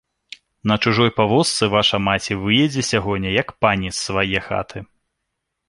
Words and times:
На 0.69 0.75
чужой 0.85 1.11
павозцы 1.19 1.63
ваша 1.75 1.97
маці 2.07 2.39
выедзе 2.47 2.81
сягоння, 2.91 3.37
як 3.43 3.55
пані, 3.67 3.95
з 3.99 4.09
свае 4.09 4.39
хаты! 4.51 4.77